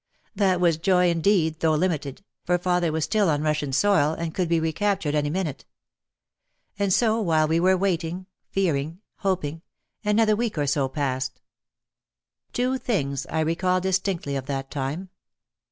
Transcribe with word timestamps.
That 0.35 0.59
was 0.59 0.77
joy 0.77 1.11
indeed 1.11 1.59
though 1.59 1.75
limited, 1.75 2.23
for 2.43 2.57
father 2.57 2.91
was 2.91 3.03
still 3.03 3.29
on 3.29 3.43
Russian 3.43 3.71
soil 3.71 4.13
and 4.13 4.33
could 4.33 4.49
be 4.49 4.59
recaptured 4.59 5.13
any 5.13 5.29
minute. 5.29 5.63
And 6.79 6.91
so 6.91 7.21
while 7.21 7.47
we 7.47 7.59
were 7.59 7.77
waiting, 7.77 8.25
fearing, 8.49 9.01
hoping, 9.17 9.61
another 10.03 10.35
week 10.35 10.57
or 10.57 10.65
so 10.65 10.89
passed. 10.89 11.39
Two 12.51 12.79
things 12.79 13.27
I 13.27 13.41
recall 13.41 13.79
distinctly 13.79 14.35
of 14.35 14.47
that 14.47 14.71
time. 14.71 15.09